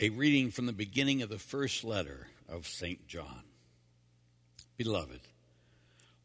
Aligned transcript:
A 0.00 0.08
reading 0.08 0.50
from 0.50 0.66
the 0.66 0.72
beginning 0.72 1.22
of 1.22 1.28
the 1.28 1.38
first 1.38 1.84
letter 1.84 2.26
of 2.48 2.66
St. 2.66 3.06
John. 3.06 3.44
Beloved, 4.76 5.20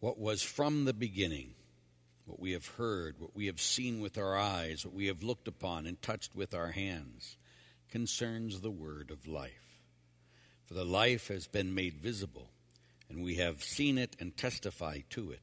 what 0.00 0.18
was 0.18 0.42
from 0.42 0.84
the 0.84 0.92
beginning, 0.92 1.54
what 2.26 2.38
we 2.38 2.52
have 2.52 2.66
heard, 2.66 3.18
what 3.18 3.34
we 3.34 3.46
have 3.46 3.62
seen 3.62 4.02
with 4.02 4.18
our 4.18 4.36
eyes, 4.36 4.84
what 4.84 4.92
we 4.92 5.06
have 5.06 5.22
looked 5.22 5.48
upon 5.48 5.86
and 5.86 6.00
touched 6.02 6.36
with 6.36 6.52
our 6.52 6.72
hands, 6.72 7.38
concerns 7.90 8.60
the 8.60 8.70
word 8.70 9.10
of 9.10 9.26
life. 9.26 9.78
For 10.66 10.74
the 10.74 10.84
life 10.84 11.28
has 11.28 11.46
been 11.46 11.74
made 11.74 11.94
visible, 11.94 12.50
and 13.08 13.24
we 13.24 13.36
have 13.36 13.64
seen 13.64 13.96
it 13.96 14.14
and 14.20 14.36
testify 14.36 14.98
to 15.08 15.30
it, 15.30 15.40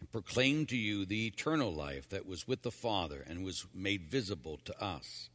and 0.00 0.10
proclaim 0.10 0.66
to 0.66 0.76
you 0.76 1.06
the 1.06 1.28
eternal 1.28 1.72
life 1.72 2.08
that 2.08 2.26
was 2.26 2.48
with 2.48 2.62
the 2.62 2.72
Father 2.72 3.24
and 3.24 3.44
was 3.44 3.66
made 3.72 4.10
visible 4.10 4.58
to 4.64 4.82
us. 4.82 5.28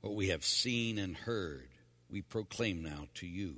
What 0.00 0.14
we 0.14 0.28
have 0.28 0.44
seen 0.44 0.98
and 0.98 1.16
heard, 1.16 1.68
we 2.08 2.22
proclaim 2.22 2.82
now 2.82 3.08
to 3.14 3.26
you, 3.26 3.56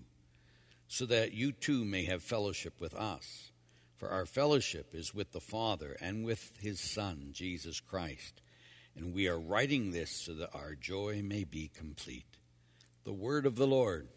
so 0.88 1.06
that 1.06 1.32
you 1.32 1.52
too 1.52 1.84
may 1.84 2.04
have 2.06 2.22
fellowship 2.22 2.80
with 2.80 2.94
us. 2.94 3.50
For 3.96 4.08
our 4.08 4.24
fellowship 4.24 4.94
is 4.94 5.14
with 5.14 5.32
the 5.32 5.40
Father 5.40 5.96
and 6.00 6.24
with 6.24 6.52
his 6.58 6.80
Son, 6.80 7.28
Jesus 7.32 7.80
Christ. 7.80 8.40
And 8.96 9.14
we 9.14 9.28
are 9.28 9.38
writing 9.38 9.90
this 9.90 10.10
so 10.10 10.32
that 10.34 10.54
our 10.54 10.74
joy 10.74 11.20
may 11.22 11.44
be 11.44 11.70
complete. 11.72 12.38
The 13.04 13.12
word 13.12 13.44
of 13.44 13.56
the 13.56 13.66
Lord. 13.66 14.08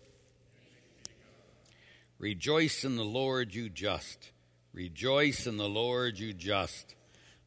Rejoice 2.18 2.86
in 2.86 2.96
the 2.96 3.04
Lord, 3.04 3.54
you 3.54 3.70
just. 3.70 4.32
Rejoice 4.74 5.46
in 5.46 5.58
the 5.58 5.68
Lord, 5.68 6.18
you 6.18 6.32
just. 6.34 6.96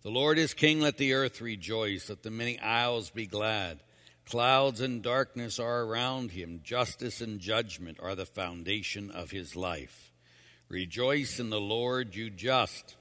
The 0.02 0.10
Lord 0.10 0.38
is 0.38 0.52
king, 0.52 0.80
let 0.80 0.98
the 0.98 1.14
earth 1.14 1.40
rejoice, 1.40 2.10
let 2.10 2.22
the 2.22 2.30
many 2.30 2.60
isles 2.60 3.08
be 3.08 3.26
glad. 3.26 3.80
Clouds 4.26 4.80
and 4.80 5.02
darkness 5.02 5.60
are 5.60 5.82
around 5.82 6.32
him. 6.32 6.60
Justice 6.64 7.20
and 7.20 7.38
judgment 7.38 7.98
are 8.02 8.16
the 8.16 8.26
foundation 8.26 9.12
of 9.12 9.30
his 9.30 9.54
life. 9.54 10.12
Rejoice 10.68 11.38
in 11.38 11.48
the 11.50 11.60
Lord, 11.60 12.16
you 12.16 12.28
just. 12.28 12.96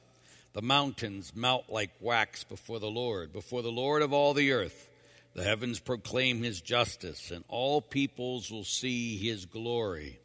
The 0.53 0.61
mountains 0.61 1.36
melt 1.36 1.66
like 1.67 1.89
wax 1.99 2.44
before 2.44 2.80
the 2.80 2.91
Lord, 2.91 3.33
before 3.33 3.64
the 3.64 3.72
Lord 3.72 4.03
of 4.03 4.14
all 4.14 4.36
the 4.36 4.52
earth. 4.52 4.88
The 5.33 5.44
heavens 5.44 5.80
proclaim 5.80 6.44
his 6.44 6.61
justice, 6.61 7.31
and 7.31 7.44
all 7.47 7.81
peoples 7.81 8.52
will 8.52 8.64
see 8.64 9.17
his 9.17 9.47
glory. 9.47 10.19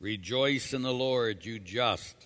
Rejoice 0.00 0.74
in 0.74 0.82
the 0.82 0.92
Lord, 0.92 1.46
you 1.46 1.60
just. 1.60 2.16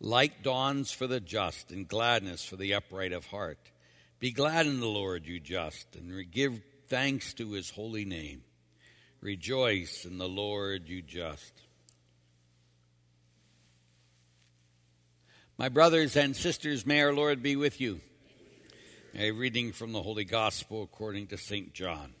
Light 0.00 0.42
dawns 0.42 0.90
for 0.90 1.06
the 1.06 1.20
just, 1.20 1.70
and 1.70 1.86
gladness 1.86 2.44
for 2.44 2.56
the 2.56 2.74
upright 2.74 3.12
of 3.12 3.26
heart. 3.26 3.70
Be 4.18 4.32
glad 4.32 4.66
in 4.66 4.80
the 4.80 4.88
Lord, 4.88 5.24
you 5.24 5.38
just, 5.38 5.94
and 5.94 6.30
give 6.32 6.60
thanks 6.88 7.34
to 7.34 7.52
his 7.52 7.70
holy 7.70 8.04
name. 8.04 8.42
Rejoice 9.20 10.04
in 10.04 10.18
the 10.18 10.28
Lord, 10.28 10.88
you 10.88 11.02
just. 11.02 11.52
My 15.56 15.68
brothers 15.68 16.16
and 16.16 16.34
sisters, 16.34 16.84
may 16.84 17.00
our 17.00 17.12
Lord 17.12 17.42
be 17.42 17.56
with 17.56 17.80
you. 17.80 18.00
A 19.14 19.30
reading 19.30 19.72
from 19.72 19.92
the 19.92 20.02
Holy 20.02 20.24
Gospel 20.24 20.82
according 20.82 21.28
to 21.28 21.38
St. 21.38 21.72
John. 21.72 22.14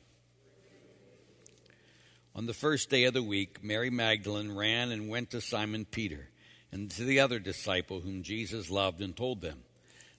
On 2.36 2.46
the 2.46 2.54
first 2.54 2.90
day 2.90 3.04
of 3.04 3.14
the 3.14 3.22
week, 3.22 3.62
Mary 3.62 3.90
Magdalene 3.90 4.54
ran 4.54 4.90
and 4.90 5.08
went 5.08 5.30
to 5.30 5.40
Simon 5.40 5.84
Peter 5.84 6.30
and 6.72 6.90
to 6.92 7.04
the 7.04 7.20
other 7.20 7.38
disciple 7.38 8.00
whom 8.00 8.22
Jesus 8.22 8.70
loved 8.70 9.00
and 9.00 9.16
told 9.16 9.40
them, 9.40 9.64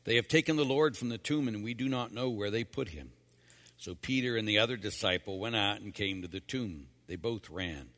They 0.03 0.15
have 0.15 0.27
taken 0.27 0.55
the 0.55 0.63
Lord 0.63 0.95
from 0.95 1.09
the 1.09 1.17
tomb, 1.17 1.47
and 1.47 1.63
we 1.63 1.73
do 1.73 1.89
not 1.89 2.13
know 2.13 2.29
where 2.29 2.51
they 2.51 2.63
put 2.63 2.89
him. 2.89 3.11
So 3.77 3.95
Peter 3.95 4.37
and 4.37 4.47
the 4.47 4.59
other 4.59 4.77
disciple 4.77 5.39
went 5.39 5.55
out 5.55 5.81
and 5.81 5.93
came 5.93 6.21
to 6.21 6.27
the 6.27 6.39
tomb. 6.39 6.87
They 7.07 7.15
both 7.15 7.49
ran. 7.49 7.89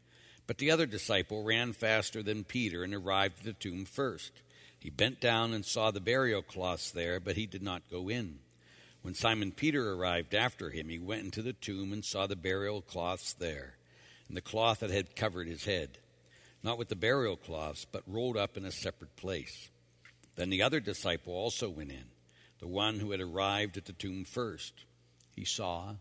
But 0.47 0.57
the 0.57 0.71
other 0.71 0.85
disciple 0.85 1.43
ran 1.43 1.73
faster 1.73 2.23
than 2.23 2.43
Peter 2.43 2.83
and 2.83 2.93
arrived 2.93 3.39
at 3.39 3.45
the 3.45 3.53
tomb 3.53 3.85
first. 3.85 4.31
He 4.79 4.89
bent 4.89 5.19
down 5.19 5.53
and 5.53 5.65
saw 5.65 5.91
the 5.91 5.99
burial 5.99 6.41
cloths 6.41 6.91
there, 6.91 7.19
but 7.19 7.35
he 7.35 7.45
did 7.45 7.63
not 7.63 7.89
go 7.91 8.09
in. 8.09 8.39
When 9.01 9.13
Simon 9.13 9.51
Peter 9.51 9.93
arrived 9.93 10.33
after 10.33 10.69
him, 10.69 10.89
he 10.89 10.99
went 10.99 11.23
into 11.23 11.41
the 11.41 11.53
tomb 11.53 11.93
and 11.93 12.03
saw 12.03 12.27
the 12.27 12.35
burial 12.35 12.81
cloths 12.81 13.33
there, 13.33 13.77
and 14.27 14.35
the 14.35 14.41
cloth 14.41 14.79
that 14.79 14.89
had 14.89 15.15
covered 15.15 15.47
his 15.47 15.65
head, 15.65 15.99
not 16.63 16.77
with 16.77 16.89
the 16.89 16.95
burial 16.95 17.37
cloths, 17.37 17.85
but 17.89 18.03
rolled 18.05 18.37
up 18.37 18.57
in 18.57 18.65
a 18.65 18.71
separate 18.71 19.15
place. 19.15 19.69
Then 20.35 20.49
the 20.49 20.61
other 20.61 20.79
disciple 20.79 21.33
also 21.33 21.69
went 21.69 21.91
in, 21.91 22.05
the 22.59 22.67
one 22.67 22.99
who 22.99 23.11
had 23.11 23.21
arrived 23.21 23.77
at 23.77 23.85
the 23.85 23.93
tomb 23.93 24.25
first. 24.25 24.73
He 25.37 25.45
saw 25.45 25.93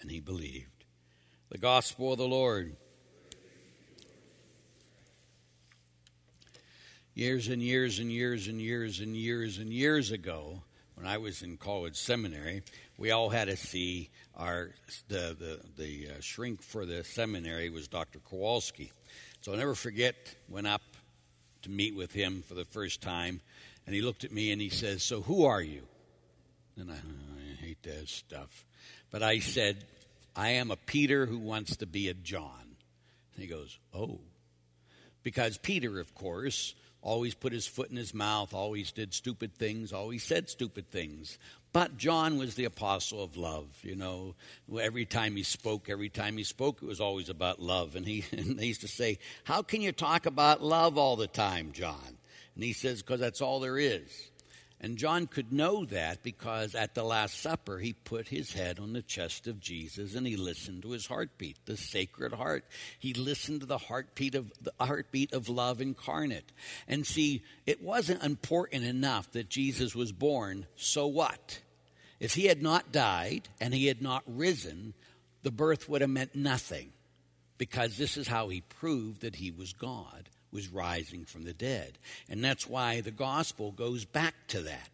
and 0.00 0.08
he 0.08 0.20
believed. 0.20 0.84
The 1.50 1.58
gospel 1.58 2.12
of 2.12 2.18
the 2.18 2.28
Lord. 2.28 2.76
Years 7.12 7.48
and 7.48 7.60
years 7.60 7.98
and 7.98 8.10
years 8.10 8.46
and 8.46 8.60
years 8.60 9.00
and 9.00 9.16
years 9.16 9.58
and 9.58 9.72
years 9.72 10.12
ago, 10.12 10.62
when 10.94 11.08
I 11.08 11.18
was 11.18 11.42
in 11.42 11.56
college 11.56 11.96
seminary, 11.96 12.62
we 12.96 13.10
all 13.10 13.30
had 13.30 13.48
to 13.48 13.56
see 13.56 14.10
our 14.36 14.70
the 15.08 15.36
the, 15.38 15.60
the 15.76 16.08
uh, 16.10 16.20
shrink 16.20 16.62
for 16.62 16.86
the 16.86 17.02
seminary 17.02 17.70
was 17.70 17.88
Dr. 17.88 18.20
Kowalski. 18.20 18.92
So 19.40 19.50
I'll 19.50 19.58
never 19.58 19.74
forget 19.74 20.14
went 20.48 20.68
up 20.68 20.82
to 21.62 21.70
meet 21.70 21.96
with 21.96 22.12
him 22.12 22.44
for 22.46 22.54
the 22.54 22.64
first 22.64 23.00
time, 23.00 23.40
and 23.86 23.94
he 23.94 24.02
looked 24.02 24.22
at 24.22 24.30
me 24.30 24.52
and 24.52 24.60
he 24.60 24.68
says, 24.68 25.02
"So 25.02 25.20
who 25.20 25.44
are 25.46 25.62
you?" 25.62 25.82
And 26.76 26.92
I, 26.92 26.96
Hate 27.74 27.94
that 27.94 28.08
stuff. 28.08 28.64
But 29.10 29.22
I 29.22 29.38
said, 29.38 29.84
I 30.36 30.50
am 30.50 30.70
a 30.70 30.76
Peter 30.76 31.26
who 31.26 31.38
wants 31.38 31.76
to 31.78 31.86
be 31.86 32.08
a 32.08 32.14
John. 32.14 32.76
And 33.34 33.42
he 33.42 33.46
goes, 33.46 33.78
Oh. 33.92 34.20
Because 35.22 35.56
Peter, 35.56 36.00
of 36.00 36.14
course, 36.14 36.74
always 37.00 37.34
put 37.34 37.52
his 37.52 37.66
foot 37.66 37.90
in 37.90 37.96
his 37.96 38.12
mouth, 38.12 38.52
always 38.52 38.92
did 38.92 39.14
stupid 39.14 39.54
things, 39.54 39.92
always 39.92 40.22
said 40.22 40.50
stupid 40.50 40.86
things. 40.88 41.38
But 41.72 41.96
John 41.96 42.36
was 42.36 42.54
the 42.54 42.66
apostle 42.66 43.22
of 43.22 43.36
love, 43.36 43.66
you 43.82 43.96
know. 43.96 44.34
Every 44.78 45.06
time 45.06 45.34
he 45.34 45.42
spoke, 45.42 45.88
every 45.88 46.10
time 46.10 46.36
he 46.36 46.44
spoke, 46.44 46.82
it 46.82 46.86
was 46.86 47.00
always 47.00 47.30
about 47.30 47.58
love. 47.58 47.96
And 47.96 48.06
he, 48.06 48.24
and 48.32 48.60
used 48.60 48.82
to 48.82 48.88
say, 48.88 49.18
How 49.44 49.62
can 49.62 49.80
you 49.80 49.92
talk 49.92 50.26
about 50.26 50.62
love 50.62 50.98
all 50.98 51.16
the 51.16 51.26
time, 51.26 51.72
John? 51.72 52.18
And 52.54 52.62
he 52.62 52.74
says, 52.74 53.00
Because 53.00 53.20
that's 53.20 53.40
all 53.40 53.60
there 53.60 53.78
is. 53.78 54.30
And 54.84 54.98
John 54.98 55.26
could 55.28 55.50
know 55.50 55.86
that 55.86 56.22
because 56.22 56.74
at 56.74 56.94
the 56.94 57.04
Last 57.04 57.40
Supper, 57.40 57.78
he 57.78 57.94
put 57.94 58.28
his 58.28 58.52
head 58.52 58.78
on 58.78 58.92
the 58.92 59.00
chest 59.00 59.46
of 59.46 59.58
Jesus 59.58 60.14
and 60.14 60.26
he 60.26 60.36
listened 60.36 60.82
to 60.82 60.90
his 60.90 61.06
heartbeat, 61.06 61.56
the 61.64 61.78
sacred 61.78 62.34
heart. 62.34 62.66
He 62.98 63.14
listened 63.14 63.60
to 63.60 63.66
the 63.66 63.78
heartbeat 63.78 64.34
of 64.34 64.52
the 64.60 64.74
heartbeat 64.78 65.32
of 65.32 65.48
love 65.48 65.80
incarnate. 65.80 66.52
And 66.86 67.06
see, 67.06 67.42
it 67.64 67.82
wasn't 67.82 68.22
important 68.22 68.84
enough 68.84 69.32
that 69.32 69.48
Jesus 69.48 69.94
was 69.94 70.12
born, 70.12 70.66
so 70.76 71.06
what? 71.06 71.60
If 72.20 72.34
he 72.34 72.44
had 72.44 72.60
not 72.60 72.92
died 72.92 73.48
and 73.62 73.72
he 73.72 73.86
had 73.86 74.02
not 74.02 74.22
risen, 74.26 74.92
the 75.42 75.50
birth 75.50 75.88
would 75.88 76.02
have 76.02 76.10
meant 76.10 76.34
nothing 76.34 76.92
because 77.56 77.96
this 77.96 78.18
is 78.18 78.28
how 78.28 78.50
he 78.50 78.60
proved 78.60 79.22
that 79.22 79.36
he 79.36 79.50
was 79.50 79.72
God 79.72 80.28
was 80.54 80.68
rising 80.68 81.26
from 81.26 81.44
the 81.44 81.52
dead. 81.52 81.98
And 82.30 82.42
that's 82.42 82.66
why 82.66 83.02
the 83.02 83.10
gospel 83.10 83.72
goes 83.72 84.06
back 84.06 84.34
to 84.48 84.62
that. 84.62 84.90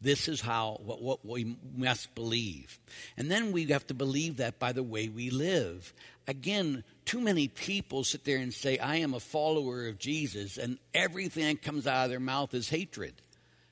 This 0.00 0.28
is 0.28 0.40
how 0.40 0.80
what, 0.84 1.00
what 1.00 1.24
we 1.24 1.56
must 1.76 2.14
believe. 2.14 2.78
And 3.16 3.30
then 3.30 3.52
we 3.52 3.66
have 3.66 3.86
to 3.86 3.94
believe 3.94 4.38
that 4.38 4.58
by 4.58 4.72
the 4.72 4.82
way 4.82 5.08
we 5.08 5.30
live. 5.30 5.92
Again, 6.28 6.84
too 7.04 7.20
many 7.20 7.48
people 7.48 8.02
sit 8.02 8.24
there 8.24 8.38
and 8.38 8.52
say, 8.52 8.78
I 8.78 8.96
am 8.96 9.14
a 9.14 9.20
follower 9.20 9.86
of 9.86 9.98
Jesus, 9.98 10.58
and 10.58 10.78
everything 10.92 11.46
that 11.46 11.62
comes 11.62 11.86
out 11.86 12.04
of 12.04 12.10
their 12.10 12.20
mouth 12.20 12.52
is 12.52 12.68
hatred. 12.68 13.14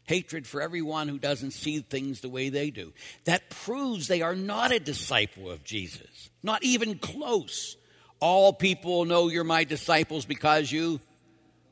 Hatred 0.06 0.46
for 0.46 0.60
everyone 0.60 1.08
who 1.08 1.18
doesn't 1.18 1.52
see 1.52 1.80
things 1.80 2.20
the 2.20 2.28
way 2.28 2.50
they 2.50 2.70
do. 2.70 2.92
That 3.24 3.48
proves 3.50 4.06
they 4.06 4.22
are 4.22 4.36
not 4.36 4.70
a 4.70 4.78
disciple 4.78 5.50
of 5.50 5.64
Jesus, 5.64 6.30
not 6.42 6.62
even 6.62 6.98
close. 6.98 7.76
All 8.20 8.52
people 8.52 9.04
know 9.04 9.28
you're 9.28 9.44
my 9.44 9.64
disciples 9.64 10.26
because 10.26 10.70
you 10.70 11.00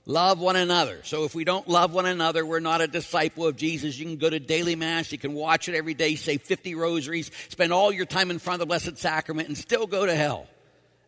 Love 0.05 0.41
one 0.41 0.57
another. 0.57 1.01
So 1.05 1.25
if 1.25 1.35
we 1.35 1.45
don't 1.45 1.69
love 1.69 1.95
one 1.95 2.07
another, 2.07 2.45
we're 2.45 2.61
not 2.61 2.81
a 2.81 2.89
disciple 2.89 3.47
of 3.47 3.57
Jesus. 3.57 3.97
You 3.97 4.07
can 4.07 4.17
go 4.17 4.29
to 4.29 4.41
daily 4.41 4.75
mass, 4.75 5.13
you 5.13 5.19
can 5.19 5.33
watch 5.33 5.69
it 5.69 5.77
every 5.77 5.95
day, 5.95 6.17
say 6.17 6.39
50 6.39 6.75
rosaries, 6.75 7.31
spend 7.49 7.73
all 7.73 7.93
your 7.93 8.07
time 8.07 8.31
in 8.31 8.41
front 8.41 8.57
of 8.57 8.61
the 8.61 8.67
Blessed 8.67 8.99
Sacrament, 8.99 9.49
and 9.49 9.57
still 9.57 9.87
go 9.87 10.05
to 10.05 10.15
hell 10.15 10.49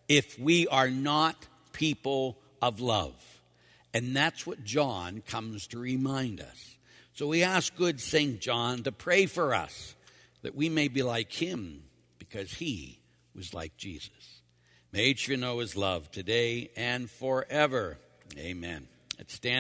if 0.09 0.39
we 0.39 0.69
are 0.69 0.91
not 0.91 1.35
people 1.73 2.39
of 2.63 2.81
love. 2.81 3.15
And 3.93 4.15
that's 4.15 4.47
what 4.47 4.65
John 4.65 5.23
comes 5.27 5.67
to 5.69 5.79
remind 5.79 6.41
us. 6.41 6.77
So 7.15 7.29
we 7.29 7.43
ask 7.43 7.75
good 7.77 8.01
St. 8.01 8.41
John 8.41 8.83
to 8.85 8.93
pray 8.93 9.27
for 9.27 9.55
us 9.55 9.95
that 10.43 10.55
we 10.55 10.69
may 10.69 10.89
be 10.89 11.03
like 11.03 11.33
him 11.33 11.83
because 12.19 12.53
he 12.53 12.99
was 13.35 13.55
like 13.55 13.77
Jesus. 13.77 14.11
May 14.93 15.07
each 15.07 15.25
of 15.25 15.31
you 15.31 15.37
know 15.37 15.59
his 15.59 15.77
love 15.77 16.11
today 16.11 16.71
and 16.77 17.11
forever. 17.11 17.99
Amen. 18.39 18.89
Let's 19.19 19.35
stand. 19.35 19.53